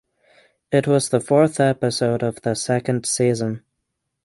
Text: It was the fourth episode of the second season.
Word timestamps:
It 0.71 0.87
was 0.87 1.09
the 1.09 1.19
fourth 1.19 1.59
episode 1.59 2.23
of 2.23 2.41
the 2.41 2.55
second 2.55 3.05
season. 3.05 3.63